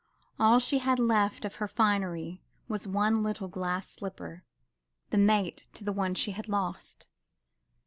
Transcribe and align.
All 0.39 0.57
she 0.57 0.79
had 0.79 0.99
left 0.99 1.45
of 1.45 1.57
her 1.57 1.67
finery 1.67 2.41
was 2.67 2.87
one 2.87 3.21
little 3.21 3.47
glass 3.47 3.87
slipper, 3.87 4.43
the 5.11 5.17
mate 5.19 5.67
to 5.73 5.83
the 5.83 5.93
one 5.93 6.15
she 6.15 6.31
had 6.31 6.49
lost. 6.49 7.05